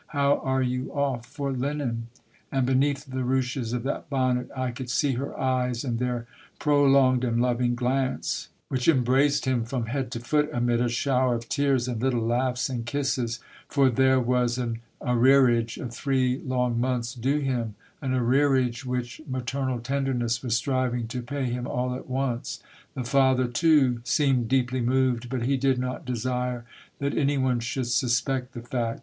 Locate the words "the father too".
22.95-24.01